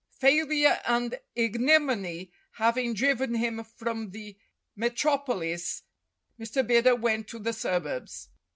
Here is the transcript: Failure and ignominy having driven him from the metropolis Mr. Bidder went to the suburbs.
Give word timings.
Failure 0.19 0.79
and 0.87 1.19
ignominy 1.35 2.31
having 2.53 2.95
driven 2.95 3.35
him 3.35 3.63
from 3.63 4.09
the 4.09 4.35
metropolis 4.75 5.83
Mr. 6.39 6.65
Bidder 6.65 6.95
went 6.95 7.27
to 7.27 7.37
the 7.37 7.53
suburbs. 7.53 8.29